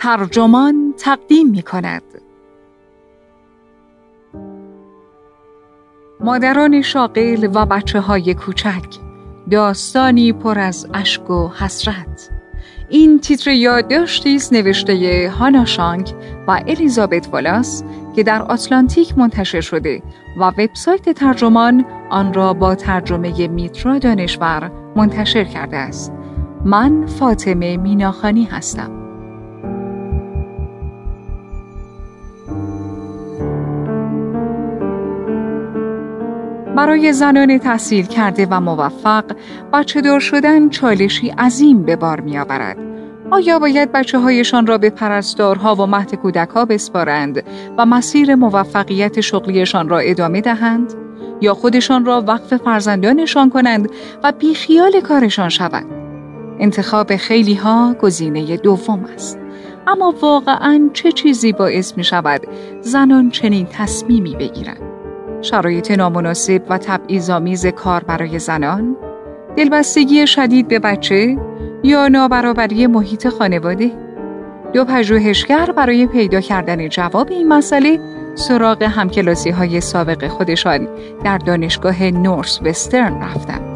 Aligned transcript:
ترجمان 0.00 0.94
تقدیم 0.98 1.50
می 1.50 1.62
کند. 1.62 2.02
مادران 6.20 6.82
شاقل 6.82 7.48
و 7.54 7.66
بچه 7.66 8.00
های 8.00 8.34
کوچک 8.34 8.84
داستانی 9.50 10.32
پر 10.32 10.58
از 10.58 10.86
اشک 10.94 11.30
و 11.30 11.48
حسرت 11.48 12.30
این 12.88 13.18
تیتر 13.20 13.50
یادداشتی 13.50 14.34
است 14.36 14.52
نوشته 14.52 15.32
هانا 15.38 15.64
شانک 15.64 16.14
و 16.48 16.62
الیزابت 16.66 17.28
والاس 17.32 17.82
که 18.16 18.22
در 18.22 18.42
آتلانتیک 18.42 19.18
منتشر 19.18 19.60
شده 19.60 20.02
و 20.38 20.44
وبسایت 20.44 21.10
ترجمان 21.10 21.84
آن 22.10 22.34
را 22.34 22.54
با 22.54 22.74
ترجمه 22.74 23.48
میترا 23.48 23.98
دانشور 23.98 24.70
منتشر 24.96 25.44
کرده 25.44 25.76
است. 25.76 26.12
من 26.64 27.06
فاطمه 27.06 27.76
میناخانی 27.76 28.44
هستم. 28.44 28.99
برای 36.80 37.12
زنان 37.12 37.58
تحصیل 37.58 38.06
کرده 38.06 38.46
و 38.50 38.60
موفق 38.60 39.24
بچه 39.72 40.00
دار 40.00 40.20
شدن 40.20 40.68
چالشی 40.68 41.28
عظیم 41.28 41.82
به 41.82 41.96
بار 41.96 42.20
می 42.20 42.38
آورد. 42.38 42.76
آیا 43.30 43.58
باید 43.58 43.92
بچه 43.92 44.18
هایشان 44.18 44.66
را 44.66 44.78
به 44.78 44.90
پرستارها 44.90 45.74
و 45.74 45.86
مهد 45.86 46.14
کودک 46.14 46.48
ها 46.48 46.64
بسپارند 46.64 47.42
و 47.78 47.86
مسیر 47.86 48.34
موفقیت 48.34 49.20
شغلیشان 49.20 49.88
را 49.88 49.98
ادامه 49.98 50.40
دهند؟ 50.40 50.94
یا 51.40 51.54
خودشان 51.54 52.04
را 52.04 52.24
وقف 52.26 52.56
فرزندانشان 52.56 53.50
کنند 53.50 53.90
و 54.22 54.32
بیخیال 54.32 55.00
کارشان 55.00 55.48
شوند؟ 55.48 55.86
انتخاب 56.58 57.16
خیلی 57.16 57.54
ها 57.54 57.94
گزینه 57.94 58.56
دوم 58.56 59.04
است. 59.14 59.38
اما 59.86 60.14
واقعا 60.20 60.90
چه 60.92 61.12
چیزی 61.12 61.52
باعث 61.52 61.96
می 61.96 62.04
شود 62.04 62.40
زنان 62.80 63.30
چنین 63.30 63.66
تصمیمی 63.70 64.36
بگیرند؟ 64.36 64.89
شرایط 65.42 65.90
نامناسب 65.90 66.62
و 66.68 66.78
تبعیض‌آمیز 66.78 67.66
کار 67.66 68.04
برای 68.04 68.38
زنان، 68.38 68.96
دلبستگی 69.56 70.26
شدید 70.26 70.68
به 70.68 70.78
بچه 70.78 71.38
یا 71.84 72.08
نابرابری 72.08 72.86
محیط 72.86 73.28
خانواده. 73.28 73.90
دو 74.72 74.84
پژوهشگر 74.84 75.72
برای 75.76 76.06
پیدا 76.06 76.40
کردن 76.40 76.88
جواب 76.88 77.28
این 77.30 77.48
مسئله 77.48 78.00
سراغ 78.34 78.82
همکلاسی 78.82 79.50
های 79.50 79.80
سابق 79.80 80.28
خودشان 80.28 80.88
در 81.24 81.38
دانشگاه 81.38 82.02
نورس 82.04 82.60
وسترن 82.62 83.22
رفتند. 83.22 83.69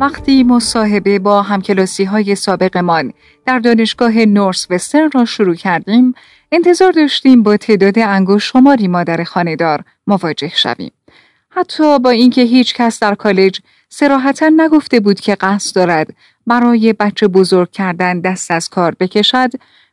وقتی 0.00 0.42
مصاحبه 0.44 1.18
با 1.18 1.42
همکلاسی 1.42 2.04
های 2.04 2.34
سابقمان 2.34 3.12
در 3.46 3.58
دانشگاه 3.58 4.18
نورس 4.18 4.66
وسترن 4.70 5.10
را 5.14 5.24
شروع 5.24 5.54
کردیم، 5.54 6.14
انتظار 6.52 6.92
داشتیم 6.92 7.42
با 7.42 7.56
تعداد 7.56 7.98
انگوش 7.98 8.44
شماری 8.44 8.88
مادر 8.88 9.24
خانهدار 9.24 9.84
مواجه 10.06 10.52
شویم. 10.54 10.92
حتی 11.50 11.98
با 11.98 12.10
اینکه 12.10 12.42
هیچ 12.42 12.74
کس 12.74 13.00
در 13.00 13.14
کالج 13.14 13.60
سراحتا 13.88 14.50
نگفته 14.56 15.00
بود 15.00 15.20
که 15.20 15.34
قصد 15.34 15.76
دارد 15.76 16.14
برای 16.46 16.92
بچه 16.92 17.28
بزرگ 17.28 17.70
کردن 17.70 18.20
دست 18.20 18.50
از 18.50 18.68
کار 18.68 18.94
بکشد، 19.00 19.50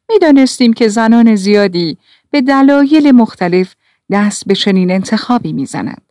می‌دانستیم 0.09 0.73
که 0.73 0.88
زنان 0.88 1.36
زیادی 1.36 1.98
به 2.31 2.42
دلایل 2.42 3.11
مختلف 3.11 3.76
دست 4.11 4.48
به 4.48 4.56
چنین 4.56 4.92
انتخابی 4.92 5.53
می‌زنند. 5.53 6.02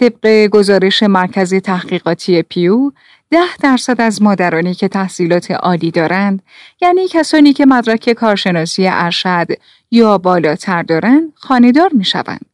طبق 0.00 0.46
گزارش 0.46 1.02
مرکز 1.02 1.54
تحقیقاتی 1.54 2.42
پیو 2.42 2.92
ده 3.30 3.56
درصد 3.62 4.00
از 4.00 4.22
مادرانی 4.22 4.74
که 4.74 4.88
تحصیلات 4.88 5.50
عالی 5.50 5.90
دارند 5.90 6.42
یعنی 6.82 7.08
کسانی 7.08 7.52
که 7.52 7.66
مدرک 7.66 8.12
کارشناسی 8.12 8.88
ارشد 8.88 9.46
یا 9.90 10.18
بالاتر 10.18 10.82
دارند 10.82 11.32
خانهدار 11.34 11.90
می 11.92 12.04
شوند. 12.04 12.46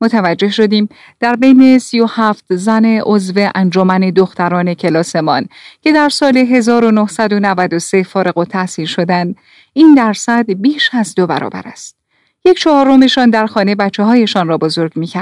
متوجه 0.00 0.48
شدیم 0.48 0.88
در 1.20 1.36
بین 1.36 1.78
37 1.78 2.44
زن 2.50 2.84
عضو 2.84 3.50
انجمن 3.54 4.00
دختران 4.00 4.74
کلاسمان 4.74 5.48
که 5.82 5.92
در 5.92 6.08
سال 6.08 6.36
1993 6.36 8.02
فارغ 8.02 8.38
و 8.38 8.44
تحصیل 8.44 8.86
شدند 8.86 9.36
این 9.72 9.94
درصد 9.94 10.50
بیش 10.50 10.90
از 10.92 11.14
دو 11.14 11.26
برابر 11.26 11.62
است. 11.64 11.96
یک 12.44 12.58
چهارمشان 12.58 13.30
در 13.30 13.46
خانه 13.46 13.74
بچه 13.74 14.02
هایشان 14.02 14.48
را 14.48 14.58
بزرگ 14.58 14.92
می. 14.96 15.12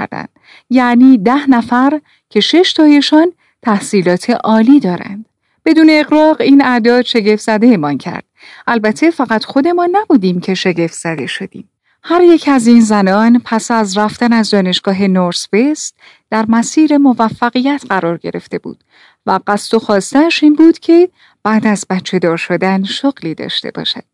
یعنی 0.70 1.18
ده 1.18 1.50
نفر 1.50 2.00
که 2.30 2.40
شش 2.40 2.72
تایشان 2.72 3.32
تحصیلات 3.62 4.30
عالی 4.30 4.80
دارند. 4.80 5.24
بدون 5.64 5.86
اقراق 5.90 6.40
این 6.40 6.64
اعداد 6.64 7.04
شگفت 7.04 7.42
زده 7.42 7.66
ایمان 7.66 7.98
کرد. 7.98 8.24
البته 8.66 9.10
فقط 9.10 9.44
خودمان 9.44 9.88
نبودیم 9.92 10.40
که 10.40 10.54
شگفت 10.54 10.94
زده 10.94 11.26
شدیم. 11.26 11.68
هر 12.04 12.22
یک 12.22 12.48
از 12.48 12.66
این 12.66 12.80
زنان 12.80 13.42
پس 13.44 13.70
از 13.70 13.98
رفتن 13.98 14.32
از 14.32 14.50
دانشگاه 14.50 15.02
نورس 15.02 15.48
بیست 15.48 15.94
در 16.30 16.44
مسیر 16.48 16.96
موفقیت 16.96 17.84
قرار 17.88 18.18
گرفته 18.18 18.58
بود 18.58 18.84
و 19.26 19.40
قصد 19.46 19.74
و 19.74 19.78
خواستش 19.78 20.42
این 20.42 20.54
بود 20.54 20.78
که 20.78 21.08
بعد 21.42 21.66
از 21.66 21.86
بچه 21.90 22.18
دار 22.18 22.36
شدن 22.36 22.84
شغلی 22.84 23.34
داشته 23.34 23.70
باشد. 23.70 24.04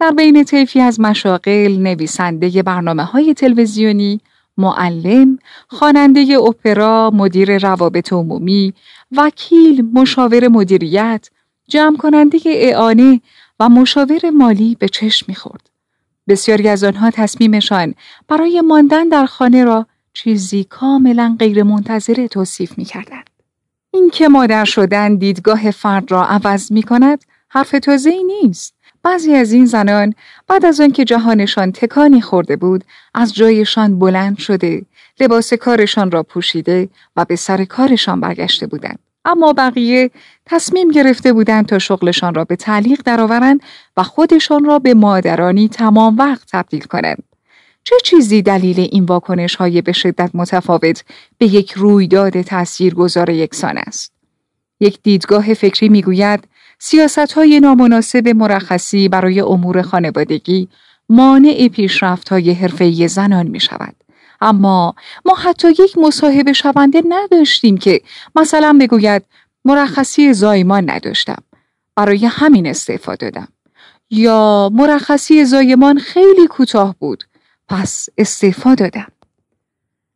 در 0.00 0.10
بین 0.10 0.44
طیفی 0.44 0.80
از 0.80 1.00
مشاغل 1.00 1.76
نویسنده 1.78 2.62
برنامه 2.62 3.04
های 3.04 3.34
تلویزیونی، 3.34 4.20
معلم، 4.56 5.38
خواننده 5.68 6.38
اپرا، 6.38 7.10
مدیر 7.14 7.58
روابط 7.58 8.12
عمومی، 8.12 8.74
وکیل، 9.16 9.90
مشاور 9.92 10.48
مدیریت، 10.48 11.30
جمع 11.68 11.96
کننده 11.96 12.38
اعانه 12.46 13.20
و 13.60 13.68
مشاور 13.68 14.30
مالی 14.30 14.76
به 14.80 14.88
چشم 14.88 15.26
می‌خورد. 15.28 15.70
بسیاری 16.28 16.68
از 16.68 16.84
آنها 16.84 17.10
تصمیمشان 17.10 17.94
برای 18.28 18.60
ماندن 18.60 19.08
در 19.08 19.26
خانه 19.26 19.64
را 19.64 19.86
چیزی 20.12 20.64
کاملا 20.64 21.36
غیرمنتظره 21.38 22.28
توصیف 22.28 22.78
می‌کردند. 22.78 23.30
این 23.90 24.10
که 24.10 24.28
مادر 24.28 24.64
شدن 24.64 25.16
دیدگاه 25.16 25.70
فرد 25.70 26.12
را 26.12 26.26
عوض 26.26 26.72
می 26.72 26.82
کند 26.82 27.24
حرف 27.48 27.70
توضیحی 27.70 28.24
نیست. 28.24 28.75
بعضی 29.06 29.34
از 29.34 29.52
این 29.52 29.66
زنان 29.66 30.14
بعد 30.46 30.66
از 30.66 30.80
آنکه 30.80 31.04
جهانشان 31.04 31.72
تکانی 31.72 32.20
خورده 32.20 32.56
بود 32.56 32.84
از 33.14 33.34
جایشان 33.34 33.98
بلند 33.98 34.38
شده 34.38 34.82
لباس 35.20 35.54
کارشان 35.54 36.10
را 36.10 36.22
پوشیده 36.22 36.88
و 37.16 37.24
به 37.24 37.36
سر 37.36 37.64
کارشان 37.64 38.20
برگشته 38.20 38.66
بودند. 38.66 38.98
اما 39.24 39.52
بقیه 39.52 40.10
تصمیم 40.46 40.90
گرفته 40.90 41.32
بودند 41.32 41.66
تا 41.66 41.78
شغلشان 41.78 42.34
را 42.34 42.44
به 42.44 42.56
تعلیق 42.56 43.02
درآورند 43.04 43.60
و 43.96 44.02
خودشان 44.02 44.64
را 44.64 44.78
به 44.78 44.94
مادرانی 44.94 45.68
تمام 45.68 46.18
وقت 46.18 46.48
تبدیل 46.52 46.82
کنند. 46.82 47.22
چه 47.84 47.96
چیزی 48.04 48.42
دلیل 48.42 48.80
این 48.80 49.04
واکنش 49.04 49.56
های 49.56 49.82
به 49.82 49.92
شدت 49.92 50.30
متفاوت 50.34 51.04
به 51.38 51.46
یک 51.46 51.72
رویداد 51.72 52.42
تاثیرگذار 52.42 53.30
یکسان 53.30 53.78
است؟ 53.78 54.12
یک 54.80 54.98
دیدگاه 55.02 55.54
فکری 55.54 55.88
می‌گوید 55.88 56.44
سیاست 56.78 57.32
های 57.32 57.60
نامناسب 57.60 58.28
مرخصی 58.28 59.08
برای 59.08 59.40
امور 59.40 59.82
خانوادگی 59.82 60.68
مانع 61.08 61.68
پیشرفت 61.68 62.28
های 62.28 62.52
حرفه‌ای 62.52 63.08
زنان 63.08 63.46
می 63.46 63.60
شود. 63.60 63.94
اما 64.40 64.94
ما 65.24 65.34
حتی 65.34 65.68
یک 65.68 65.98
مصاحبه 65.98 66.52
شونده 66.52 67.02
نداشتیم 67.08 67.78
که 67.78 68.00
مثلا 68.36 68.78
بگوید 68.80 69.22
مرخصی 69.64 70.32
زایمان 70.32 70.90
نداشتم. 70.90 71.42
برای 71.96 72.26
همین 72.26 72.66
استعفا 72.66 73.14
دادم. 73.14 73.48
یا 74.10 74.70
مرخصی 74.74 75.44
زایمان 75.44 75.98
خیلی 75.98 76.46
کوتاه 76.46 76.96
بود. 76.98 77.24
پس 77.68 78.08
استعفا 78.18 78.74
دادم. 78.74 79.12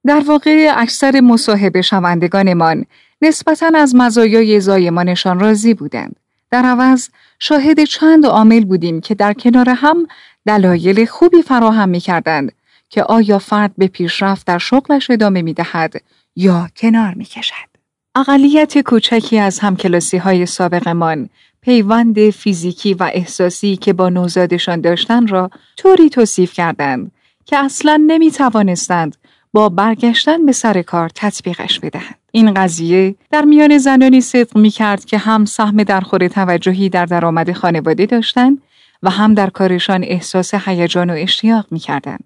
در 0.06 0.20
واقع 0.26 0.72
اکثر 0.76 1.20
مصاحبه 1.20 1.82
شوندگانمان 1.82 2.86
نسبتا 3.22 3.70
از 3.74 3.94
مزایای 3.94 4.60
زایمانشان 4.60 5.40
راضی 5.40 5.74
بودند. 5.74 6.16
در 6.50 6.62
عوض 6.62 7.08
شاهد 7.38 7.84
چند 7.84 8.26
عامل 8.26 8.64
بودیم 8.64 9.00
که 9.00 9.14
در 9.14 9.32
کنار 9.32 9.70
هم 9.70 10.06
دلایل 10.46 11.04
خوبی 11.04 11.42
فراهم 11.42 11.88
می 11.88 12.00
کردند 12.00 12.52
که 12.88 13.02
آیا 13.02 13.38
فرد 13.38 13.72
به 13.78 13.86
پیشرفت 13.86 14.46
در 14.46 14.58
شغلش 14.58 15.10
ادامه 15.10 15.42
می 15.42 15.54
دهد 15.54 16.02
یا 16.36 16.68
کنار 16.76 17.14
می 17.14 17.24
کشد. 17.24 17.70
اقلیت 18.14 18.78
کوچکی 18.78 19.38
از 19.38 19.58
همکلاسی 19.58 20.16
های 20.16 20.46
سابقمان 20.46 21.28
پیوند 21.60 22.30
فیزیکی 22.30 22.94
و 22.94 23.10
احساسی 23.12 23.76
که 23.76 23.92
با 23.92 24.08
نوزادشان 24.08 24.80
داشتن 24.80 25.26
را 25.26 25.50
طوری 25.76 26.10
توصیف 26.10 26.52
کردند 26.52 27.12
که 27.44 27.58
اصلا 27.58 28.04
نمی 28.06 28.30
توانستند 28.30 29.16
با 29.52 29.68
برگشتن 29.68 30.46
به 30.46 30.52
سر 30.52 30.82
کار 30.82 31.10
تطبیقش 31.14 31.80
بدهند. 31.80 32.18
این 32.32 32.54
قضیه 32.54 33.14
در 33.30 33.44
میان 33.44 33.78
زنانی 33.78 34.20
صدق 34.20 34.56
می 34.56 34.70
کرد 34.70 35.04
که 35.04 35.18
هم 35.18 35.44
سهم 35.44 35.82
درخور 35.82 36.28
توجهی 36.28 36.88
در 36.88 37.06
درآمد 37.06 37.52
خانواده 37.52 38.06
داشتند 38.06 38.62
و 39.02 39.10
هم 39.10 39.34
در 39.34 39.50
کارشان 39.50 40.04
احساس 40.04 40.54
هیجان 40.54 41.10
و 41.10 41.14
اشتیاق 41.16 41.66
می 41.70 41.78
کردند. 41.78 42.24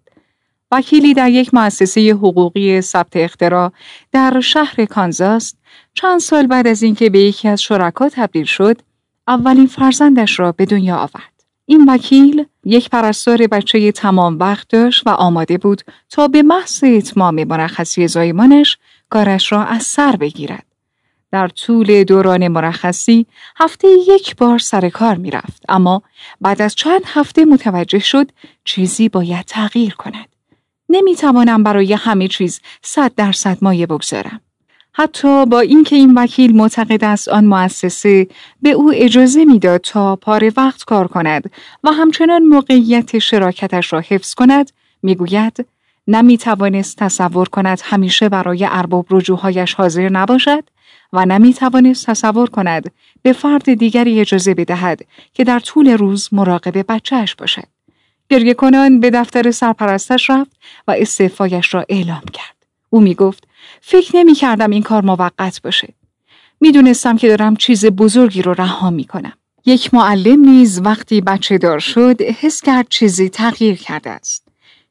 وکیلی 0.71 1.15
در 1.15 1.31
یک 1.31 1.55
مؤسسه 1.55 2.11
حقوقی 2.11 2.81
ثبت 2.81 3.17
اختراع 3.17 3.73
در 4.13 4.41
شهر 4.41 4.85
کانزاس 4.85 5.55
چند 5.95 6.21
سال 6.21 6.47
بعد 6.47 6.67
از 6.67 6.83
اینکه 6.83 7.11
به 7.11 7.21
یکی 7.21 7.49
از 7.49 7.63
شرکا 7.63 8.09
تبدیل 8.09 8.45
شد 8.45 8.81
اولین 9.29 9.67
فرزندش 9.67 10.41
را 10.41 10.53
به 10.53 10.65
دنیا 10.65 10.97
آورد 10.97 11.34
این 11.67 11.85
وکیل 11.89 12.47
یک 12.65 12.91
پرستار 12.91 13.47
بچه 13.47 13.93
تمام 13.93 14.39
وقت 14.39 14.69
داشت 14.69 15.07
و 15.07 15.11
آماده 15.11 15.59
بود 15.59 15.83
تا 16.11 16.29
به 16.29 16.43
محض 16.43 16.85
اتمام 16.85 17.45
مرخصی 17.45 18.09
زایمانش 18.09 18.79
کارش 19.11 19.53
را 19.53 19.65
از 19.65 19.83
سر 19.83 20.17
بگیرد 20.17 20.67
در 21.35 21.49
طول 21.49 22.05
دوران 22.05 22.49
مرخصی 22.49 23.27
هفته 23.57 23.89
یک 24.09 24.37
بار 24.37 24.59
سر 24.59 24.89
کار 24.89 25.15
می 25.15 25.31
رفت. 25.31 25.63
اما 25.69 26.03
بعد 26.41 26.63
از 26.63 26.75
چند 26.75 27.01
هفته 27.07 27.45
متوجه 27.45 27.99
شد 27.99 28.31
چیزی 28.65 29.09
باید 29.09 29.45
تغییر 29.45 29.95
کند. 29.95 30.29
نمی 30.89 31.17
توانم 31.17 31.63
برای 31.63 31.93
همه 31.93 32.29
چیز 32.29 32.61
صد 32.83 33.15
درصد 33.15 33.59
مایه 33.63 33.87
بگذارم. 33.87 34.41
حتی 34.97 35.47
با 35.47 35.61
اینکه 35.61 35.97
این 35.97 36.15
وکیل 36.15 36.57
معتقد 36.57 37.05
است 37.05 37.29
آن 37.29 37.45
مؤسسه 37.45 38.27
به 38.63 38.71
او 38.71 38.93
اجازه 38.95 39.45
می‌داد 39.45 39.81
تا 39.81 40.17
پاره 40.17 40.53
وقت 40.57 40.85
کار 40.85 41.09
کند 41.09 41.51
و 41.85 41.93
همچنان 41.93 42.43
موقعیت 42.43 43.19
شراکتش 43.19 43.93
را 43.93 44.01
حفظ 44.01 44.35
کند 44.35 44.71
می‌گوید 45.03 45.67
نمی 46.09 46.39
توانست 46.39 46.97
تصور 46.97 47.49
کند 47.49 47.81
همیشه 47.85 48.29
برای 48.29 48.67
ارباب 48.71 49.07
رجوعهایش 49.11 49.75
حاضر 49.75 50.09
نباشد 50.09 50.65
و 51.13 51.27
نمی 51.27 51.55
توانست 51.55 52.07
تصور 52.07 52.51
کند 52.51 52.93
به 53.23 53.33
فرد 53.33 53.75
دیگری 53.75 54.21
اجازه 54.21 54.55
بدهد 54.55 55.01
که 55.33 55.45
در 55.45 55.59
طول 55.59 55.89
روز 55.89 56.29
مراقب 56.33 56.85
بچهش 56.89 57.35
باشد. 57.35 57.69
گریه 58.29 58.55
کنان 58.55 59.01
به 59.01 59.11
دفتر 59.11 59.51
سرپرستش 59.51 60.31
رفت 60.31 60.57
و 60.89 60.95
استعفایش 60.99 61.75
را 61.75 61.85
اعلام 61.89 62.25
کرد. 62.33 62.55
او 62.91 63.01
می 63.01 63.15
گفت 63.15 63.49
فکر 63.81 64.17
نمی 64.17 64.35
کردم 64.35 64.71
این 64.71 64.83
کار 64.83 65.05
موقت 65.05 65.63
باشه. 65.63 65.95
می‌دونستم 66.61 67.17
که 67.17 67.29
دارم 67.29 67.57
چیز 67.57 67.87
بزرگی 67.87 68.43
رو 68.43 68.55
رها 68.55 68.91
می 68.91 69.05
کنم. 69.05 69.33
یک 69.67 69.95
معلم 69.95 70.41
نیز 70.41 70.81
وقتی 70.85 71.21
بچه 71.21 71.59
دار 71.59 71.79
شد 71.79 72.23
حس 72.23 72.61
کرد 72.61 72.87
چیزی 72.89 73.29
تغییر 73.29 73.77
کرده 73.77 74.11
است. 74.11 74.49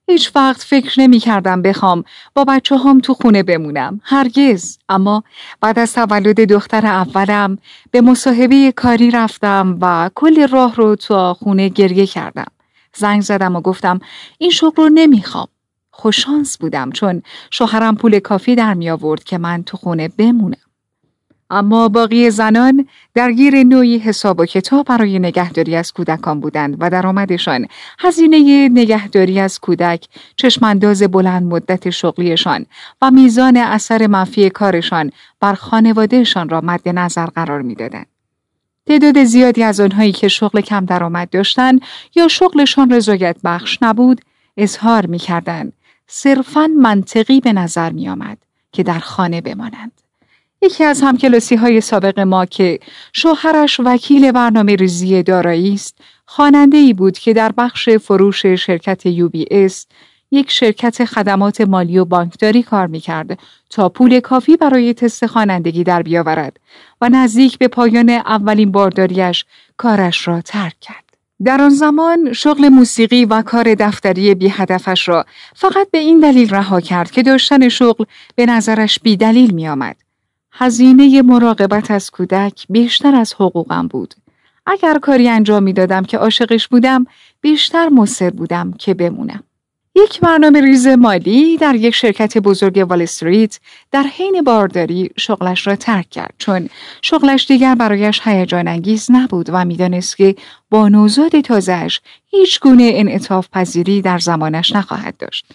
هیچ 0.08 0.32
وقت 0.36 0.64
فکر 0.64 1.02
نمی 1.02 1.20
کردم 1.20 1.62
بخوام 1.62 2.04
با 2.36 2.44
بچه 2.44 2.78
هم 2.78 3.00
تو 3.00 3.14
خونه 3.14 3.44
بمونم. 3.44 4.02
هرگز. 4.04 4.78
اما 4.90 5.24
بعد 5.62 5.80
از 5.80 5.94
تولد 5.94 6.40
دختر 6.40 6.86
اولم 6.86 7.58
به 7.92 8.02
مصاحبه 8.02 8.72
کاری 8.76 9.12
رفتم 9.12 9.78
و 9.82 10.10
کل 10.16 10.48
راه 10.48 10.76
رو 10.76 10.96
تا 10.96 11.34
خونه 11.34 11.70
گریه 11.70 12.08
کردم. 12.08 12.48
زنگ 12.96 13.22
زدم 13.22 13.56
و 13.56 13.62
گفتم 13.62 14.00
این 14.38 14.50
شغل 14.50 14.84
رو 14.84 14.90
نمی‌خوام. 14.90 15.48
خوششانس 15.96 16.58
بودم 16.58 16.92
چون 16.92 17.22
شوهرم 17.52 17.96
پول 17.96 18.20
کافی 18.20 18.56
در 18.56 18.74
می 18.74 18.90
آورد 18.90 19.24
که 19.24 19.38
من 19.38 19.64
تو 19.64 19.78
خونه 19.78 20.08
بمونم. 20.08 20.58
اما 21.50 21.90
باقی 21.90 22.30
زنان 22.30 22.88
درگیر 23.14 23.64
نوعی 23.64 23.98
حساب 23.98 24.40
و 24.40 24.46
کتاب 24.46 24.86
برای 24.86 25.20
نگهداری 25.20 25.76
از 25.76 25.94
کودکان 25.94 26.40
بودند 26.40 26.78
و 26.80 26.90
درآمدشان 26.90 27.68
هزینه 28.00 28.70
نگهداری 28.70 29.40
از 29.40 29.60
کودک 29.60 30.08
چشمانداز 30.36 31.04
بلند 31.04 31.44
مدت 31.44 31.90
شغلیشان 31.90 32.66
و 33.02 33.12
میزان 33.12 33.58
اثر 33.58 34.08
منفی 34.08 34.50
کارشان 34.50 35.12
بر 35.40 35.54
خانوادهشان 35.54 36.50
را 36.50 36.62
مد 36.62 36.90
نظر 36.90 37.26
قرار 37.26 37.62
می‌دادند. 37.62 38.08
تعداد 38.86 39.24
زیادی 39.24 39.64
از 39.64 39.80
آنهایی 39.80 40.12
که 40.12 40.28
شغل 40.28 40.62
کم 40.62 40.86
درآمد 40.86 41.30
داشتند 41.30 41.82
یا 42.16 42.28
شغلشان 42.28 42.94
رضایت 42.94 43.38
بخش 43.44 43.78
نبود 43.82 44.22
اظهار 44.58 45.06
می‌کردند 45.06 45.74
صرفا 46.08 46.68
منطقی 46.68 47.40
به 47.40 47.54
نظر 47.54 47.92
می 47.92 48.10
آمد 48.10 48.38
که 48.72 48.84
در 48.84 49.00
خانه 49.00 49.42
بمانند. 49.42 49.92
یکی 50.62 50.84
از 50.84 51.02
همکلاسی 51.02 51.56
های 51.56 51.82
سابق 51.82 52.20
ما 52.20 52.46
که 52.46 52.80
شوهرش 53.14 53.80
وکیل 53.80 54.32
برنامه 54.32 54.76
ریزی 54.76 55.24
دارایی 55.24 55.74
است، 55.74 55.98
خواننده 56.26 56.78
ای 56.78 56.94
بود 56.94 57.18
که 57.18 57.34
در 57.34 57.52
بخش 57.52 57.90
فروش 57.90 58.46
شرکت 58.46 59.06
یو 59.06 59.30
بی 59.30 59.46
اس 59.52 59.88
یک 60.32 60.52
شرکت 60.52 61.06
خدمات 61.06 61.62
مالی 61.62 61.98
و 61.98 62.06
بانکداری 62.06 62.64
کار 62.64 62.88
می‌کرد 62.88 63.40
تا 63.70 63.90
پول 63.90 64.20
کافی 64.20 64.58
برای 64.58 64.94
تست 64.94 65.26
خوانندگی 65.26 65.84
در 65.84 66.02
بیاورد 66.02 66.60
و 67.02 67.10
نزدیک 67.10 67.58
به 67.58 67.68
پایان 67.68 68.10
اولین 68.10 68.72
بارداریش 68.72 69.46
کارش 69.78 70.28
را 70.28 70.42
ترک 70.42 70.80
کرد. 70.82 71.03
در 71.46 71.62
آن 71.62 71.70
زمان 71.70 72.34
شغل 72.34 72.70
موسیقی 72.70 73.26
و 73.26 73.42
کار 73.42 73.76
دفتری 73.76 74.36
بی 74.36 74.50
هدفش 74.50 75.08
را 75.08 75.26
فقط 75.56 75.92
به 75.92 75.98
این 75.98 76.20
دلیل 76.20 76.50
رها 76.50 76.82
کرد 76.82 77.12
که 77.12 77.24
داشتن 77.24 77.70
شغل 77.70 78.06
به 78.36 78.46
نظرش 78.46 79.00
بی 79.00 79.18
دلیل 79.18 79.54
می 79.54 79.68
آمد. 79.68 79.96
هزینه 80.52 81.22
مراقبت 81.22 81.92
از 81.92 82.12
کودک 82.12 82.66
بیشتر 82.70 83.16
از 83.16 83.34
حقوقم 83.34 83.88
بود. 83.88 84.14
اگر 84.66 85.00
کاری 85.00 85.30
انجام 85.30 85.64
می 85.64 85.74
دادم 85.74 86.04
که 86.04 86.18
عاشقش 86.18 86.68
بودم 86.68 87.06
بیشتر 87.42 87.90
مصر 87.90 88.30
بودم 88.30 88.72
که 88.72 88.94
بمونم. 88.94 89.44
یک 89.96 90.20
برنامه 90.20 90.62
ریز 90.62 90.88
مالی 90.88 91.58
در 91.58 91.76
یک 91.76 91.96
شرکت 91.96 92.38
بزرگ 92.38 92.86
وال 92.90 93.02
استریت 93.02 93.60
در 93.92 94.04
حین 94.04 94.42
بارداری 94.42 95.10
شغلش 95.18 95.68
را 95.68 95.76
ترک 95.76 96.10
کرد 96.10 96.34
چون 96.38 96.70
شغلش 97.02 97.48
دیگر 97.48 97.76
برایش 97.76 98.22
هیجان 98.24 98.68
انگیز 98.68 99.08
نبود 99.12 99.50
و 99.50 99.66
می‌دانست 99.66 100.18
که 100.18 100.36
با 100.70 100.90
نوزاد 100.90 101.42
تازهش 101.42 102.02
هیچ 102.26 102.60
گونه 102.60 102.92
انعطاف 102.96 103.48
پذیری 103.54 104.02
در 104.02 104.20
زمانش 104.20 104.76
نخواهد 104.76 105.18
داشت. 105.18 105.46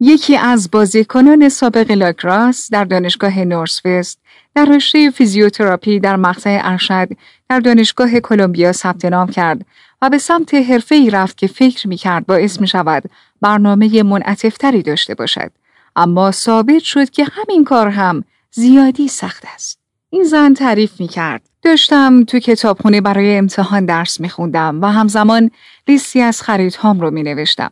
یکی 0.00 0.36
از 0.36 0.70
بازیکنان 0.70 1.48
سابق 1.48 1.90
لاکراس 1.90 2.70
در 2.70 2.84
دانشگاه 2.84 3.44
نورسفست 3.44 4.18
در 4.54 4.64
رشته 4.64 5.10
فیزیوتراپی 5.10 6.00
در 6.00 6.16
مقطع 6.16 6.60
ارشد 6.62 7.08
در 7.48 7.60
دانشگاه 7.60 8.20
کلمبیا 8.20 8.72
ثبت 8.72 9.04
نام 9.04 9.28
کرد 9.28 9.66
و 10.02 10.10
به 10.10 10.18
سمت 10.18 10.54
حرفه 10.54 10.94
ای 10.94 11.10
رفت 11.10 11.36
که 11.38 11.46
فکر 11.46 11.88
می 11.88 11.96
کرد 11.96 12.26
باعث 12.26 12.60
می 12.60 12.66
شود 12.66 13.02
برنامه 13.44 14.02
منعطفتری 14.02 14.82
داشته 14.82 15.14
باشد. 15.14 15.52
اما 15.96 16.30
ثابت 16.30 16.82
شد 16.82 17.10
که 17.10 17.24
همین 17.32 17.64
کار 17.64 17.88
هم 17.88 18.24
زیادی 18.50 19.08
سخت 19.08 19.44
است. 19.54 19.78
این 20.10 20.24
زن 20.24 20.54
تعریف 20.54 21.00
می 21.00 21.08
کرد. 21.08 21.48
داشتم 21.62 22.24
تو 22.24 22.38
کتابخونه 22.38 23.00
برای 23.00 23.36
امتحان 23.36 23.86
درس 23.86 24.20
می 24.20 24.28
خوندم 24.28 24.82
و 24.82 24.86
همزمان 24.86 25.50
لیستی 25.88 26.20
از 26.20 26.42
خریدهام 26.42 27.00
رو 27.00 27.10
می 27.10 27.22
نوشتم. 27.22 27.70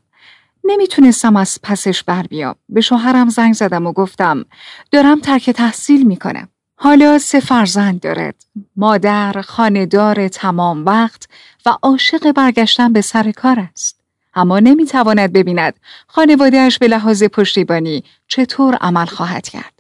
نمی‌تونستم 0.65 1.37
از 1.37 1.59
پسش 1.63 2.03
بر 2.03 2.23
بیام. 2.23 2.55
به 2.69 2.81
شوهرم 2.81 3.29
زنگ 3.29 3.55
زدم 3.55 3.87
و 3.87 3.93
گفتم 3.93 4.44
دارم 4.91 5.20
ترک 5.20 5.51
تحصیل 5.51 6.06
می 6.06 6.17
کنم. 6.17 6.49
حالا 6.77 7.19
سه 7.19 7.41
فرزند 7.41 8.01
دارد. 8.01 8.35
مادر، 8.77 9.41
خاندار 9.41 10.29
تمام 10.29 10.85
وقت 10.87 11.29
و 11.67 11.70
عاشق 11.82 12.32
برگشتن 12.32 12.93
به 12.93 13.01
سر 13.01 13.31
کار 13.31 13.69
است. 13.73 14.02
اما 14.34 14.58
نمی‌تواند 14.58 15.32
ببیند 15.32 15.74
خانوادهش 16.06 16.79
به 16.79 16.89
لحاظ 16.89 17.22
پشتیبانی 17.22 18.05
چطور 18.29 18.74
عمل 18.74 19.06
خواهد 19.06 19.48
کرد. 19.48 19.72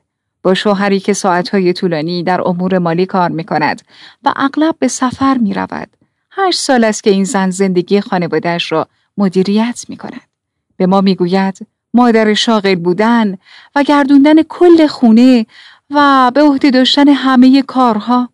با 0.42 0.54
شوهری 0.54 1.00
که 1.00 1.12
ساعتهای 1.12 1.72
طولانی 1.72 2.22
در 2.22 2.48
امور 2.48 2.78
مالی 2.78 3.06
کار 3.06 3.30
می 3.30 3.44
کند 3.44 3.82
و 4.24 4.32
اغلب 4.36 4.74
به 4.78 4.88
سفر 4.88 5.38
می 5.38 5.54
رود. 5.54 5.88
هشت 6.30 6.58
سال 6.58 6.84
است 6.84 7.02
که 7.04 7.10
این 7.10 7.24
زن 7.24 7.50
زندگی 7.50 8.00
خانوادهش 8.00 8.72
را 8.72 8.88
مدیریت 9.18 9.84
می 9.88 9.96
کند. 9.96 10.20
به 10.76 10.86
ما 10.86 11.00
می 11.00 11.14
گوید 11.14 11.66
مادر 11.94 12.34
شاغل 12.34 12.74
بودن 12.74 13.38
و 13.74 13.82
گردوندن 13.82 14.42
کل 14.42 14.86
خونه 14.86 15.46
و 15.90 16.30
به 16.34 16.42
عهده 16.42 16.70
داشتن 16.70 17.08
همه 17.08 17.62
کارها 17.62 18.28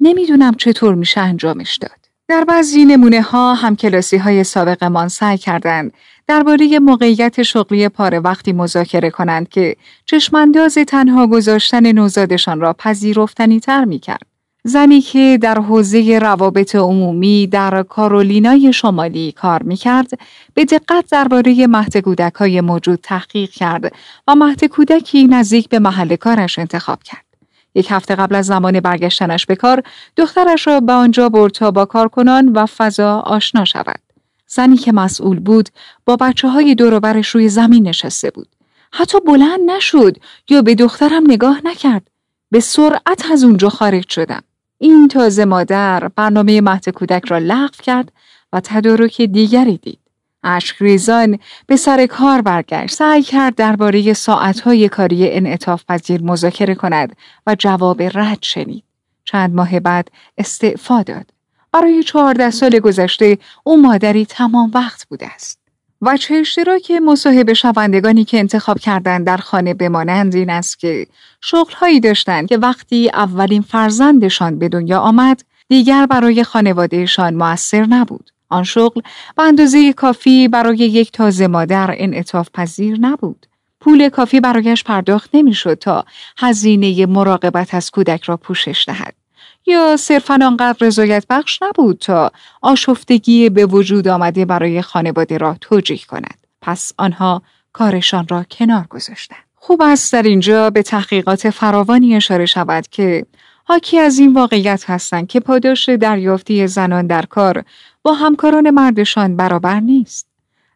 نمی‌دونم 0.00 0.54
چطور 0.54 0.94
میشه 0.94 1.20
انجامش 1.20 1.76
داد. 1.76 2.05
در 2.28 2.44
بعضی 2.44 2.84
نمونه 2.84 3.22
ها 3.22 3.54
هم 3.54 3.76
کلاسی 3.76 4.16
های 4.16 4.44
سابقمان 4.44 5.08
سعی 5.08 5.38
کردند 5.38 5.92
درباره 6.26 6.78
موقعیت 6.78 7.42
شغلی 7.42 7.88
پاره 7.88 8.20
وقتی 8.20 8.52
مذاکره 8.52 9.10
کنند 9.10 9.48
که 9.48 9.76
چشمانداز 10.04 10.74
تنها 10.74 11.26
گذاشتن 11.26 11.92
نوزادشان 11.92 12.60
را 12.60 12.72
پذیرفتنی 12.72 13.60
تر 13.60 13.84
می 13.84 13.98
کرد. 13.98 14.26
زنی 14.64 15.00
که 15.00 15.38
در 15.42 15.58
حوزه 15.58 16.18
روابط 16.18 16.76
عمومی 16.76 17.46
در 17.46 17.82
کارولینای 17.82 18.72
شمالی 18.72 19.32
کار 19.32 19.62
می 19.62 19.76
کرد 19.76 20.10
به 20.54 20.64
دقت 20.64 21.04
درباره 21.10 21.66
مهد 21.66 21.96
کودک 21.96 22.34
های 22.34 22.60
موجود 22.60 22.98
تحقیق 23.02 23.50
کرد 23.50 23.92
و 24.28 24.34
مهد 24.34 24.64
کودکی 24.64 25.26
نزدیک 25.26 25.68
به 25.68 25.78
محل 25.78 26.16
کارش 26.16 26.58
انتخاب 26.58 27.02
کرد. 27.02 27.25
یک 27.76 27.86
هفته 27.90 28.14
قبل 28.14 28.34
از 28.34 28.46
زمان 28.46 28.80
برگشتنش 28.80 29.46
به 29.46 29.56
کار 29.56 29.82
دخترش 30.16 30.66
را 30.66 30.80
به 30.80 30.92
آنجا 30.92 31.28
برد 31.28 31.52
تا 31.52 31.70
با 31.70 31.84
کارکنان 31.84 32.48
و 32.48 32.66
فضا 32.66 33.18
آشنا 33.18 33.64
شود. 33.64 34.00
زنی 34.46 34.76
که 34.76 34.92
مسئول 34.92 35.40
بود 35.40 35.68
با 36.06 36.16
بچه 36.16 36.48
های 36.48 36.74
دوروبرش 36.74 37.28
روی 37.28 37.48
زمین 37.48 37.88
نشسته 37.88 38.30
بود. 38.30 38.48
حتی 38.92 39.20
بلند 39.20 39.60
نشد 39.70 40.16
یا 40.48 40.62
به 40.62 40.74
دخترم 40.74 41.30
نگاه 41.30 41.60
نکرد. 41.64 42.08
به 42.50 42.60
سرعت 42.60 43.30
از 43.32 43.44
اونجا 43.44 43.68
خارج 43.68 44.08
شدم. 44.08 44.42
این 44.78 45.08
تازه 45.08 45.44
مادر 45.44 46.08
برنامه 46.08 46.60
مهد 46.60 46.88
کودک 46.88 47.24
را 47.24 47.38
لغو 47.38 47.82
کرد 47.82 48.12
و 48.52 48.60
تدارک 48.60 49.22
دیگری 49.22 49.76
دید. 49.76 49.98
اشکریزان. 50.46 51.38
به 51.66 51.76
سر 51.76 52.06
کار 52.06 52.42
برگشت. 52.42 52.94
سعی 52.94 53.22
کرد 53.22 53.54
درباره 53.54 54.12
ساعتهای 54.12 54.88
کاری 54.88 55.30
انعطاف 55.30 55.84
پذیر 55.88 56.22
مذاکره 56.22 56.74
کند 56.74 57.16
و 57.46 57.56
جواب 57.58 58.02
رد 58.02 58.42
شنید. 58.42 58.84
چند 59.24 59.54
ماه 59.54 59.80
بعد 59.80 60.08
استعفا 60.38 61.02
داد. 61.02 61.30
برای 61.72 62.02
چهارده 62.02 62.50
سال 62.50 62.78
گذشته 62.78 63.38
او 63.64 63.82
مادری 63.82 64.26
تمام 64.26 64.70
وقت 64.74 65.08
بوده 65.08 65.26
است. 65.34 65.66
و 66.02 66.16
چه 66.16 66.34
اشتراک 66.34 66.90
مصاحبه 66.90 67.54
شوندگانی 67.54 68.24
که 68.24 68.38
انتخاب 68.38 68.78
کردند 68.78 69.26
در 69.26 69.36
خانه 69.36 69.74
بمانند 69.74 70.34
این 70.34 70.50
است 70.50 70.78
که 70.78 71.06
شغلهایی 71.40 72.00
داشتند 72.00 72.48
که 72.48 72.58
وقتی 72.58 73.10
اولین 73.14 73.62
فرزندشان 73.62 74.58
به 74.58 74.68
دنیا 74.68 75.00
آمد 75.00 75.42
دیگر 75.68 76.06
برای 76.06 76.44
خانوادهشان 76.44 77.34
موثر 77.34 77.86
نبود. 77.86 78.30
آن 78.48 78.64
شغل 78.64 79.00
به 79.36 79.42
اندازه 79.42 79.92
کافی 79.92 80.48
برای 80.48 80.76
یک 80.76 81.12
تازه 81.12 81.46
مادر 81.46 81.94
انعطاف 81.98 82.48
پذیر 82.54 82.98
نبود. 83.00 83.46
پول 83.80 84.08
کافی 84.08 84.40
برایش 84.40 84.84
پرداخت 84.84 85.30
نمی‌شد 85.34 85.74
تا 85.74 86.04
هزینه 86.38 87.06
مراقبت 87.06 87.74
از 87.74 87.90
کودک 87.90 88.22
را 88.22 88.36
پوشش 88.36 88.84
دهد. 88.86 89.14
یا 89.66 89.96
صرفا 89.96 90.38
آنقدر 90.42 90.86
رضایت 90.86 91.24
بخش 91.30 91.62
نبود 91.62 91.98
تا 91.98 92.32
آشفتگی 92.62 93.50
به 93.50 93.66
وجود 93.66 94.08
آمده 94.08 94.44
برای 94.44 94.82
خانواده 94.82 95.38
را 95.38 95.56
توجیه 95.60 95.98
کند. 96.08 96.38
پس 96.62 96.92
آنها 96.98 97.42
کارشان 97.72 98.28
را 98.28 98.44
کنار 98.50 98.86
گذاشتند. 98.90 99.38
خوب 99.54 99.82
است 99.82 100.12
در 100.12 100.22
اینجا 100.22 100.70
به 100.70 100.82
تحقیقات 100.82 101.50
فراوانی 101.50 102.16
اشاره 102.16 102.46
شود 102.46 102.88
که 102.88 103.26
حاکی 103.64 103.98
از 103.98 104.18
این 104.18 104.34
واقعیت 104.34 104.90
هستند 104.90 105.28
که 105.28 105.40
پاداش 105.40 105.88
دریافتی 105.88 106.66
زنان 106.66 107.06
در 107.06 107.26
کار 107.26 107.64
با 108.06 108.12
همکاران 108.12 108.70
مردشان 108.70 109.36
برابر 109.36 109.80
نیست. 109.80 110.26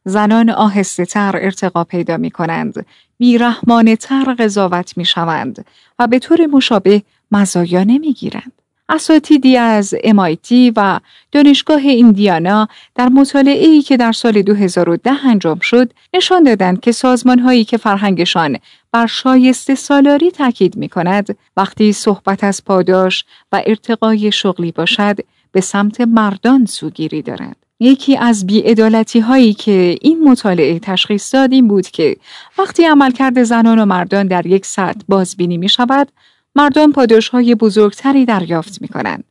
زنان 0.04 0.50
آهسته 0.50 1.04
تر 1.04 1.36
ارتقا 1.36 1.84
پیدا 1.84 2.16
می 2.16 2.30
کنند، 2.30 2.86
بیرحمانه 3.18 3.96
تر 3.96 4.34
قضاوت 4.38 4.96
می 4.96 5.04
شوند 5.04 5.64
و 5.98 6.06
به 6.06 6.18
طور 6.18 6.46
مشابه 6.46 7.02
مزایا 7.30 7.84
نمی 7.84 8.12
گیرند. 8.12 8.52
اساتیدی 8.88 9.56
از 9.56 9.94
MIT 9.94 10.72
و 10.76 11.00
دانشگاه 11.32 11.80
ایندیانا 11.80 12.68
در 12.94 13.08
مطالعه‌ای 13.08 13.82
که 13.82 13.96
در 13.96 14.12
سال 14.12 14.42
2010 14.42 15.26
انجام 15.26 15.58
شد 15.58 15.92
نشان 16.14 16.42
دادند 16.42 16.80
که 16.80 16.92
سازمانهایی 16.92 17.64
که 17.64 17.76
فرهنگشان 17.76 18.58
بر 18.92 19.06
شایسته 19.06 19.74
سالاری 19.74 20.30
تاکید 20.30 20.76
می 20.76 20.88
کند 20.88 21.38
وقتی 21.56 21.92
صحبت 21.92 22.44
از 22.44 22.64
پاداش 22.64 23.24
و 23.52 23.62
ارتقای 23.66 24.32
شغلی 24.32 24.72
باشد 24.72 25.16
به 25.52 25.60
سمت 25.60 26.00
مردان 26.00 26.66
سوگیری 26.66 27.22
دارند. 27.22 27.56
یکی 27.80 28.16
از 28.16 28.46
بیعدالتی 28.46 29.20
هایی 29.20 29.54
که 29.54 29.96
این 30.00 30.28
مطالعه 30.28 30.78
تشخیص 30.78 31.34
داد 31.34 31.52
این 31.52 31.68
بود 31.68 31.86
که 31.86 32.16
وقتی 32.58 32.84
عملکرد 32.84 33.42
زنان 33.42 33.78
و 33.78 33.84
مردان 33.84 34.26
در 34.26 34.46
یک 34.46 34.66
سطح 34.66 35.00
بازبینی 35.08 35.58
می 35.58 35.68
شود 35.68 36.08
مردم 36.54 36.92
پاداش 36.92 37.28
های 37.28 37.54
بزرگتری 37.54 38.24
دریافت 38.24 38.82
می 38.82 38.88
کنند. 38.88 39.24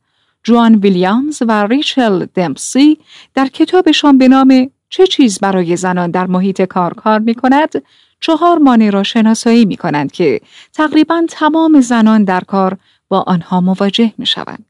جوان 0.44 0.74
ویلیامز 0.74 1.42
و 1.48 1.66
ریچل 1.66 2.26
دمپسی 2.34 2.98
در 3.34 3.46
کتابشان 3.46 4.18
به 4.18 4.28
نام 4.28 4.70
چه 4.88 5.06
چیز 5.06 5.38
برای 5.38 5.76
زنان 5.76 6.10
در 6.10 6.26
محیط 6.26 6.62
کار 6.62 6.94
کار 6.94 7.18
می 7.18 7.34
کند 7.34 7.82
چهار 8.20 8.58
مانع 8.58 8.90
را 8.90 9.02
شناسایی 9.02 9.64
می 9.64 9.76
کنند 9.76 10.12
که 10.12 10.40
تقریبا 10.72 11.22
تمام 11.28 11.80
زنان 11.80 12.24
در 12.24 12.40
کار 12.40 12.78
با 13.08 13.20
آنها 13.20 13.60
مواجه 13.60 14.12
می 14.18 14.26
شوند. 14.26 14.69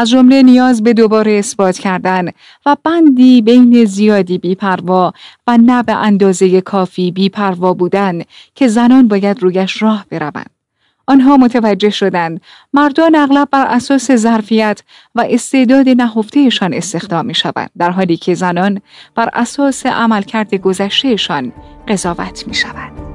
از 0.00 0.10
جمله 0.10 0.42
نیاز 0.42 0.82
به 0.82 0.92
دوباره 0.92 1.32
اثبات 1.32 1.78
کردن 1.78 2.28
و 2.66 2.76
بندی 2.84 3.42
بین 3.42 3.84
زیادی 3.84 4.38
بیپروا 4.38 5.12
و 5.46 5.58
نه 5.58 5.82
به 5.82 5.94
اندازه 5.94 6.60
کافی 6.60 7.10
بیپروا 7.10 7.74
بودن 7.74 8.22
که 8.54 8.68
زنان 8.68 9.08
باید 9.08 9.42
رویش 9.42 9.82
راه 9.82 10.06
بروند. 10.10 10.50
آنها 11.06 11.36
متوجه 11.36 11.90
شدند 11.90 12.40
مردان 12.72 13.14
اغلب 13.14 13.48
بر 13.50 13.66
اساس 13.66 14.12
ظرفیت 14.12 14.82
و 15.14 15.24
استعداد 15.30 15.88
نهفتهشان 15.88 16.74
استخدام 16.74 17.26
می 17.26 17.34
شوند 17.34 17.70
در 17.78 17.90
حالی 17.90 18.16
که 18.16 18.34
زنان 18.34 18.80
بر 19.14 19.28
اساس 19.32 19.86
عملکرد 19.86 20.54
گذشتهشان 20.54 21.52
قضاوت 21.88 22.48
می 22.48 22.54
شوند. 22.54 23.09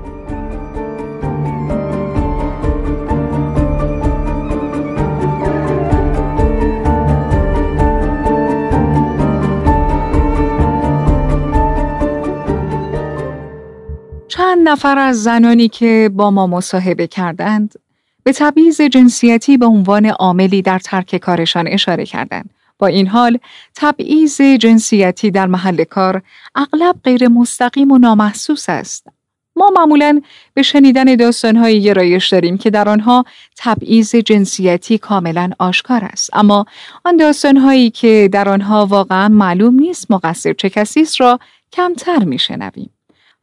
چند 14.37 14.69
نفر 14.69 14.99
از 14.99 15.23
زنانی 15.23 15.67
که 15.67 16.11
با 16.13 16.31
ما 16.31 16.47
مصاحبه 16.47 17.07
کردند 17.07 17.75
به 18.23 18.33
تبعیض 18.33 18.81
جنسیتی 18.81 19.57
به 19.57 19.65
عنوان 19.65 20.05
عاملی 20.05 20.61
در 20.61 20.79
ترک 20.79 21.15
کارشان 21.15 21.67
اشاره 21.67 22.05
کردند. 22.05 22.49
با 22.79 22.87
این 22.87 23.07
حال 23.07 23.39
تبعیض 23.75 24.41
جنسیتی 24.41 25.31
در 25.31 25.47
محل 25.47 25.83
کار 25.83 26.21
اغلب 26.55 26.95
غیر 27.03 27.27
مستقیم 27.27 27.91
و 27.91 27.97
نامحسوس 27.97 28.69
است. 28.69 29.07
ما 29.55 29.71
معمولا 29.75 30.21
به 30.53 30.61
شنیدن 30.61 31.15
داستانهایی 31.15 31.81
گرایش 31.81 32.29
داریم 32.29 32.57
که 32.57 32.69
در 32.69 32.89
آنها 32.89 33.25
تبعیض 33.57 34.15
جنسیتی 34.15 34.97
کاملا 34.97 35.49
آشکار 35.59 36.03
است 36.03 36.29
اما 36.33 36.65
آن 37.05 37.17
داستانهایی 37.17 37.89
که 37.89 38.29
در 38.31 38.49
آنها 38.49 38.85
واقعا 38.85 39.27
معلوم 39.27 39.75
نیست 39.75 40.11
مقصر 40.11 40.53
چه 40.53 40.69
کسی 40.69 41.01
است 41.01 41.21
را 41.21 41.39
کمتر 41.71 42.23
میشنویم 42.23 42.94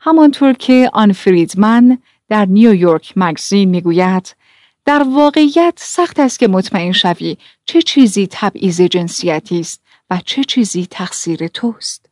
همانطور 0.05 0.53
که 0.53 0.91
آن 0.93 1.13
فریدمن 1.13 1.99
در 2.29 2.45
نیویورک 2.45 3.13
مگزین 3.17 3.69
می‌گوید 3.69 4.37
در 4.85 5.03
واقعیت 5.03 5.75
سخت 5.77 6.21
است 6.21 6.39
که 6.39 6.49
مطمئن 6.49 6.93
شوی 6.93 7.37
چه 7.65 7.83
چیزی 7.83 8.29
تبعیض 8.31 8.81
جنسیتی 8.81 9.61
است 9.61 9.83
و 10.11 10.21
چه 10.25 10.45
چیزی 10.45 10.87
تقصیر 10.91 11.49
توست. 11.49 12.07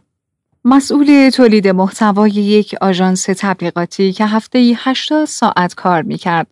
مسئول 0.65 1.31
تولید 1.31 1.69
محتوای 1.69 2.31
یک 2.31 2.75
آژانس 2.81 3.25
تبلیغاتی 3.25 4.13
که 4.13 4.27
هفته 4.27 4.59
ای 4.59 4.77
80 4.79 5.25
ساعت 5.25 5.75
کار 5.75 6.03
می 6.03 6.19
کرد 6.19 6.47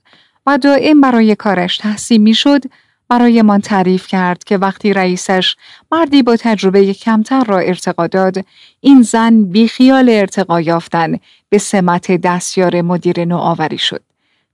و 0.47 0.59
دائم 0.59 1.01
برای 1.01 1.37
کارش 1.37 1.77
تحصیل 1.77 2.21
می 2.21 2.35
شد 2.35 2.63
برایمان 3.09 3.61
تعریف 3.61 4.07
کرد 4.07 4.45
که 4.45 4.57
وقتی 4.57 4.93
رئیسش 4.93 5.57
مردی 5.93 6.23
با 6.23 6.37
تجربه 6.37 6.95
کمتر 6.95 7.45
را 7.45 7.59
ارتقا 7.59 8.07
داد 8.07 8.45
این 8.81 9.03
زن 9.03 9.43
بیخیال 9.43 10.09
ارتقا 10.09 10.61
یافتن 10.61 11.19
به 11.49 11.59
سمت 11.59 12.13
دستیار 12.13 12.83
مدیر 12.83 13.25
نوآوری 13.25 13.79
شد 13.79 14.03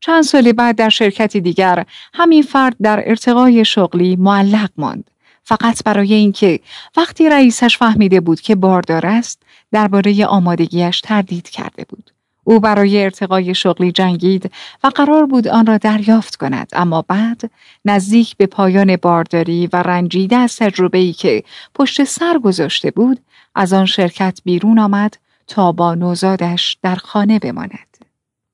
چند 0.00 0.22
سال 0.22 0.52
بعد 0.52 0.76
در 0.76 0.88
شرکتی 0.88 1.40
دیگر 1.40 1.86
همین 2.14 2.42
فرد 2.42 2.76
در 2.82 3.02
ارتقای 3.08 3.64
شغلی 3.64 4.16
معلق 4.16 4.70
ماند. 4.76 5.10
فقط 5.42 5.84
برای 5.84 6.14
اینکه 6.14 6.60
وقتی 6.96 7.28
رئیسش 7.28 7.78
فهمیده 7.78 8.20
بود 8.20 8.40
که 8.40 8.54
باردار 8.54 9.06
است 9.06 9.42
درباره 9.72 10.26
آمادگیش 10.26 11.00
تردید 11.00 11.48
کرده 11.48 11.84
بود. 11.88 12.13
او 12.44 12.60
برای 12.60 13.04
ارتقای 13.04 13.54
شغلی 13.54 13.92
جنگید 13.92 14.50
و 14.84 14.88
قرار 14.88 15.26
بود 15.26 15.48
آن 15.48 15.66
را 15.66 15.78
دریافت 15.78 16.36
کند 16.36 16.68
اما 16.72 17.02
بعد 17.02 17.50
نزدیک 17.84 18.36
به 18.36 18.46
پایان 18.46 18.96
بارداری 18.96 19.68
و 19.72 19.76
رنجیده 19.76 20.36
از 20.36 20.56
تجربه‌ای 20.56 21.12
که 21.12 21.42
پشت 21.74 22.04
سر 22.04 22.38
گذاشته 22.38 22.90
بود 22.90 23.20
از 23.54 23.72
آن 23.72 23.86
شرکت 23.86 24.40
بیرون 24.44 24.78
آمد 24.78 25.16
تا 25.46 25.72
با 25.72 25.94
نوزادش 25.94 26.78
در 26.82 26.94
خانه 26.94 27.38
بماند. 27.38 27.94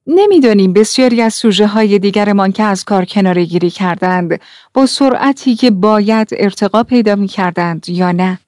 نمی‌دانیم 0.07 0.73
بسیاری 0.73 1.23
از 1.23 1.35
سوژه 1.35 1.67
های 1.67 1.99
دیگرمان 1.99 2.53
که 2.53 2.63
از 2.63 2.85
کار 2.85 3.05
کناره 3.05 3.45
گیری 3.45 3.71
کردند 3.71 4.41
با 4.75 4.87
سرعتی 4.87 5.55
که 5.55 5.71
باید 5.71 6.29
ارتقا 6.33 6.83
پیدا 6.83 7.17
می 7.17 7.29
کردند 7.29 7.89
یا 7.89 8.13
نه. 8.13 8.39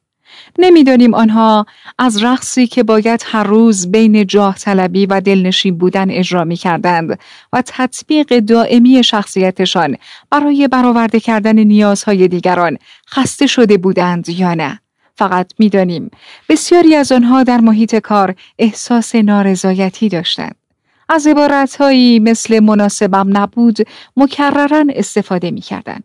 نمی‌دانیم 0.59 1.15
آنها 1.15 1.67
از 1.99 2.25
رقصی 2.25 2.67
که 2.67 2.83
باید 2.83 3.25
هر 3.27 3.45
روز 3.45 3.91
بین 3.91 4.27
جاه 4.27 4.59
طلبی 4.59 5.07
و 5.07 5.21
دلنشین 5.21 5.79
بودن 5.79 6.11
اجرا 6.11 6.45
می 6.45 6.57
کردند 6.57 7.19
و 7.53 7.62
تطبیق 7.67 8.39
دائمی 8.39 9.05
شخصیتشان 9.05 9.97
برای 10.31 10.69
برآورده 10.69 11.21
کردن 11.21 11.59
نیازهای 11.59 12.29
دیگران 12.29 12.79
خسته 13.11 13.47
شده 13.47 13.77
بودند 13.77 14.29
یا 14.29 14.55
نه. 14.55 14.81
فقط 15.15 15.53
می‌دانیم 15.59 16.11
بسیاری 16.49 16.95
از 16.95 17.12
آنها 17.12 17.43
در 17.43 17.61
محیط 17.61 17.97
کار 17.97 18.35
احساس 18.59 19.15
نارضایتی 19.15 20.09
داشتند. 20.09 20.55
از 21.09 21.27
عبارتهایی 21.27 22.19
مثل 22.19 22.61
مناسبم 22.61 23.37
نبود 23.37 23.79
مکررن 24.17 24.91
استفاده 24.95 25.51
می 25.51 25.61
کردن. 25.61 26.01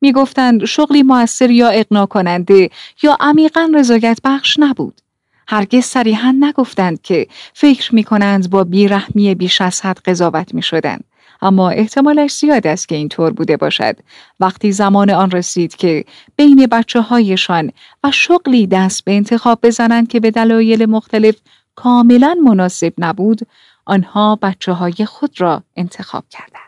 می 0.00 0.12
گفتند 0.12 0.64
شغلی 0.64 1.02
موثر 1.02 1.50
یا 1.50 1.68
اقنا 1.68 2.06
کننده 2.06 2.70
یا 3.02 3.16
عمیقا 3.20 3.70
رضایت 3.74 4.18
بخش 4.24 4.58
نبود. 4.58 5.00
هرگز 5.48 5.84
صریحا 5.84 6.34
نگفتند 6.40 7.02
که 7.02 7.26
فکر 7.54 7.94
می 7.94 8.04
کنند 8.04 8.50
با 8.50 8.64
بیرحمی 8.64 9.34
بیش 9.34 9.60
از 9.60 9.80
حد 9.80 9.98
قضاوت 9.98 10.54
می 10.54 10.62
شدند. 10.62 11.04
اما 11.42 11.70
احتمالش 11.70 12.32
زیاد 12.32 12.66
است 12.66 12.88
که 12.88 12.94
اینطور 12.94 13.32
بوده 13.32 13.56
باشد 13.56 13.96
وقتی 14.40 14.72
زمان 14.72 15.10
آن 15.10 15.30
رسید 15.30 15.76
که 15.76 16.04
بین 16.36 16.66
بچه 16.66 17.00
هایشان 17.00 17.72
و 18.04 18.10
شغلی 18.10 18.66
دست 18.66 19.04
به 19.04 19.12
انتخاب 19.12 19.58
بزنند 19.62 20.08
که 20.08 20.20
به 20.20 20.30
دلایل 20.30 20.86
مختلف 20.86 21.36
کاملا 21.74 22.36
مناسب 22.44 22.92
نبود 22.98 23.40
آنها 23.84 24.38
بچه 24.42 24.72
های 24.72 25.06
خود 25.06 25.40
را 25.40 25.62
انتخاب 25.76 26.24
کردند. 26.30 26.67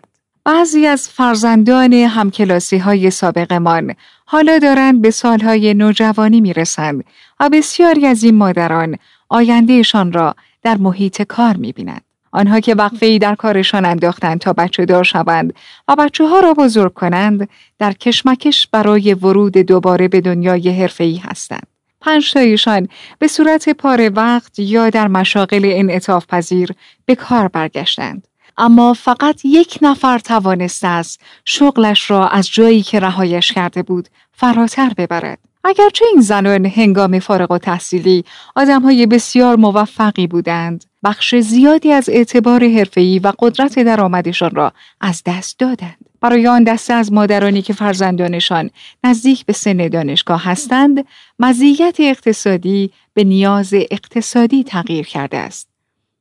بعضی 0.53 0.87
از 0.87 1.09
فرزندان 1.09 1.93
همکلاسی 1.93 2.79
های 2.79 3.11
سابقمان 3.11 3.95
حالا 4.25 4.59
دارند 4.59 5.03
به 5.03 5.11
سالهای 5.11 5.75
نوجوانی 5.75 6.41
می 6.41 6.53
رسند 6.53 7.05
و 7.41 7.49
بسیاری 7.49 8.07
از 8.07 8.25
این 8.25 8.37
مادران 8.37 8.97
آیندهشان 9.29 10.13
را 10.13 10.35
در 10.63 10.77
محیط 10.77 11.23
کار 11.23 11.57
می 11.57 11.73
بینند. 11.73 12.05
آنها 12.33 12.61
که 12.61 12.75
وقفه 12.75 13.07
ای 13.07 13.19
در 13.19 13.35
کارشان 13.35 13.85
انداختند 13.85 14.41
تا 14.41 14.53
بچه 14.53 14.85
دار 14.85 15.05
شوند 15.05 15.55
و 15.89 15.97
بچه 15.97 16.27
ها 16.27 16.41
را 16.41 16.55
بزرگ 16.55 16.95
کنند 16.95 17.49
در 17.79 17.93
کشمکش 17.93 18.67
برای 18.67 19.15
ورود 19.15 19.53
دوباره 19.53 20.09
به 20.09 20.21
دنیای 20.21 20.89
ای 20.99 21.17
هستند. 21.17 21.67
پنج 22.01 22.33
تایشان 22.33 22.89
به 23.19 23.29
صورت 23.29 23.69
پاره 23.69 24.09
وقت 24.09 24.59
یا 24.59 24.91
در 24.91 25.09
مشاغل 25.09 25.63
انعطاف 25.65 26.27
پذیر 26.27 26.73
به 27.07 27.15
کار 27.15 27.49
برگشتند. 27.49 28.27
اما 28.57 28.95
فقط 28.95 29.45
یک 29.45 29.79
نفر 29.83 30.19
توانسته 30.19 30.89
است 30.89 31.21
شغلش 31.45 32.11
را 32.11 32.29
از 32.29 32.49
جایی 32.49 32.83
که 32.83 33.01
رهایش 33.01 33.53
کرده 33.53 33.83
بود 33.83 34.09
فراتر 34.33 34.93
ببرد. 34.97 35.39
اگرچه 35.65 36.05
این 36.13 36.21
زنان 36.21 36.67
هنگام 36.67 37.19
فارغ 37.19 37.51
و 37.51 37.59
تحصیلی 37.59 38.25
آدم 38.57 38.83
های 38.83 39.07
بسیار 39.07 39.57
موفقی 39.57 40.27
بودند، 40.27 40.85
بخش 41.05 41.35
زیادی 41.35 41.93
از 41.93 42.09
اعتبار 42.09 42.69
حرفه‌ای 42.69 43.19
و 43.19 43.33
قدرت 43.39 43.79
درآمدشان 43.79 44.51
را 44.51 44.73
از 45.01 45.23
دست 45.27 45.59
دادند. 45.59 45.97
برای 46.21 46.47
آن 46.47 46.65
دسته 46.65 46.95
از 46.95 47.13
مادرانی 47.13 47.63
که 47.63 47.73
فرزندانشان 47.73 48.71
نزدیک 49.05 49.47
به 49.47 49.53
سن 49.53 49.89
دانشگاه 49.89 50.45
هستند، 50.45 51.05
مزیت 51.39 51.97
اقتصادی 51.99 52.91
به 53.15 53.25
نیاز 53.25 53.75
اقتصادی 53.75 54.65
تغییر 54.65 55.07
کرده 55.07 55.37
است. 55.37 55.70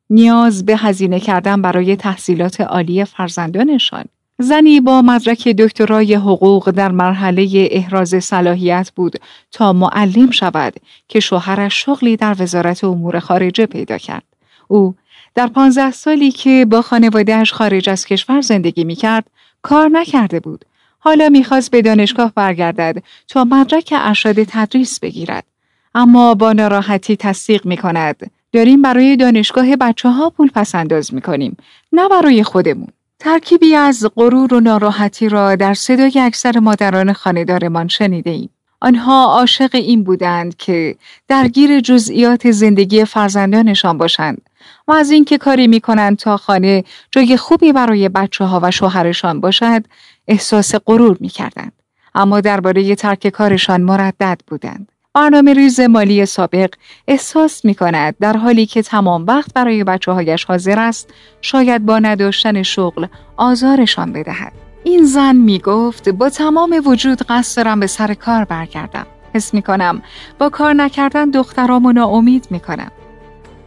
نیاز 0.10 0.66
به 0.66 0.78
هزینه 0.78 1.20
کردن 1.20 1.62
برای 1.62 1.96
تحصیلات 1.96 2.62
عالی 2.62 3.06
فرزندانشان. 3.06 4.06
زنی 4.40 4.80
با 4.80 5.02
مدرک 5.02 5.48
دکترای 5.48 6.14
حقوق 6.14 6.72
در 6.72 6.92
مرحله 6.92 7.68
احراز 7.72 8.24
صلاحیت 8.24 8.92
بود 8.96 9.20
تا 9.52 9.74
معلم 9.74 10.32
شود 10.32 10.74
که 11.08 11.20
شوهرش 11.20 11.86
شغلی 11.86 12.18
در 12.18 12.36
وزارت 12.40 12.84
امور 12.84 13.20
خارجه 13.20 13.66
پیدا 13.66 13.98
کرد. 13.98 14.24
او 14.68 14.96
در 15.36 15.48
پانزده 15.48 15.92
سالی 15.92 16.32
که 16.32 16.66
با 16.70 16.82
خانوادهش 16.82 17.54
خارج 17.54 17.90
از 17.90 18.06
کشور 18.06 18.42
زندگی 18.42 18.84
می 18.84 18.96
کرد 18.96 19.26
کار 19.62 19.90
نکرده 19.90 20.40
بود. 20.40 20.66
حالا 21.00 21.30
می‌خواست 21.30 21.72
به 21.72 21.82
دانشگاه 21.82 22.32
برگردد 22.36 23.04
تا 23.28 23.44
مدرک 23.44 23.94
ارشد 23.98 24.44
تدریس 24.44 25.00
بگیرد. 25.00 25.44
اما 25.96 26.36
با 26.36 26.54
ناراحتی 26.54 27.16
تصدیق 27.16 27.66
می 27.66 27.78
کند. 27.78 28.32
داریم 28.54 28.82
برای 28.82 29.18
دانشگاه 29.18 29.76
بچه 29.76 30.10
ها 30.10 30.30
پول 30.30 30.50
پس 30.56 30.76
انداز 30.76 31.14
می 31.14 31.22
کنیم. 31.22 31.58
نه 31.92 32.10
برای 32.10 32.44
خودمون. 32.44 32.88
ترکیبی 33.20 33.76
از 33.76 34.08
غرور 34.16 34.54
و 34.54 34.60
ناراحتی 34.60 35.30
را 35.30 35.56
در 35.56 35.74
صدای 35.74 36.20
اکثر 36.20 36.60
مادران 36.60 37.14
خانهدارمان 37.14 37.88
شنیده 37.88 38.30
ایم. 38.30 38.50
آنها 38.82 39.26
عاشق 39.26 39.70
این 39.74 40.04
بودند 40.04 40.56
که 40.56 40.96
درگیر 41.28 41.80
جزئیات 41.80 42.52
زندگی 42.52 43.06
فرزندانشان 43.06 43.98
باشند 43.98 44.42
و 44.88 44.92
از 44.92 45.12
اینکه 45.12 45.38
کاری 45.38 45.68
می‌کنند 45.68 46.18
تا 46.18 46.38
خانه 46.38 46.84
جای 47.12 47.38
خوبی 47.38 47.74
برای 47.74 48.10
بچه 48.10 48.46
ها 48.46 48.60
و 48.64 48.72
شوهرشان 48.72 49.42
باشد 49.42 49.84
احساس 50.28 50.76
غرور 50.76 51.18
می‌کردند 51.20 51.72
اما 52.16 52.42
درباره 52.42 52.96
ترک 52.96 53.28
کارشان 53.28 53.82
مردد 53.82 54.42
بودند 54.48 54.92
برنامه 55.14 55.54
ریز 55.54 55.80
مالی 55.80 56.26
سابق 56.26 56.70
احساس 57.08 57.66
می 57.66 57.76
کند 57.76 58.16
در 58.20 58.38
حالی 58.38 58.66
که 58.66 58.82
تمام 58.82 59.26
وقت 59.26 59.54
برای 59.54 59.84
بچه 59.84 60.12
هایش 60.12 60.44
حاضر 60.46 60.80
است 60.80 61.14
شاید 61.42 61.86
با 61.86 62.00
نداشتن 62.00 62.64
شغل 62.64 63.08
آزارشان 63.38 64.14
بدهد. 64.14 64.54
این 64.84 65.04
زن 65.04 65.36
می 65.36 65.60
گفت 65.60 66.10
با 66.10 66.30
تمام 66.30 66.82
وجود 66.86 67.22
قصد 67.22 67.58
دارم 67.58 67.80
به 67.80 67.88
سر 67.88 68.14
کار 68.14 68.46
برگردم. 68.46 69.06
حس 69.36 69.54
می 69.54 69.62
کنم 69.62 70.02
با 70.40 70.50
کار 70.50 70.74
نکردن 70.74 71.30
دخترامو 71.30 71.92
ناامید 71.92 72.48
می 72.52 72.60
کنم. 72.60 72.92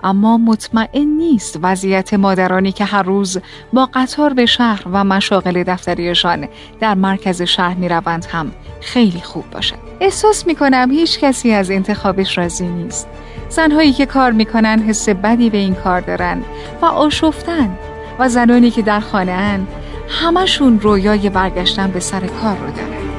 اما 0.05 0.39
مطمئن 0.39 1.07
نیست 1.07 1.59
وضعیت 1.63 2.15
مادرانی 2.15 2.73
که 2.73 2.85
هر 2.85 3.03
روز 3.03 3.39
با 3.73 3.89
قطار 3.95 4.33
به 4.33 4.47
شهر 4.47 4.83
و 4.93 5.05
مشاغل 5.05 5.63
دفتریشان 5.63 6.49
در 6.81 6.95
مرکز 6.95 7.43
شهر 7.43 7.75
می 7.75 7.89
روند 7.89 8.25
هم 8.25 8.53
خیلی 8.81 9.21
خوب 9.21 9.51
باشد. 9.51 9.79
احساس 10.01 10.47
می 10.47 10.55
کنم 10.55 10.91
هیچ 10.91 11.21
کسی 11.21 11.53
از 11.53 11.71
انتخابش 11.71 12.39
راضی 12.39 12.69
نیست. 12.69 13.09
زنهایی 13.49 13.93
که 13.93 14.07
کار 14.07 14.33
می‌کنن 14.33 14.83
حس 14.89 15.09
بدی 15.09 15.51
به 15.51 15.59
این 15.59 15.75
کار 15.75 16.01
دارن 16.01 16.43
و 16.83 16.85
آشفتن 16.85 17.79
و 18.19 18.29
زنانی 18.29 18.71
که 18.71 18.83
در 18.83 19.01
خانه 19.01 19.61
همشون 20.09 20.81
رویای 20.81 21.29
برگشتن 21.29 21.91
به 21.91 22.01
سر 22.01 22.21
کار 22.21 22.57
رو 22.57 22.71
دارن. 22.71 23.12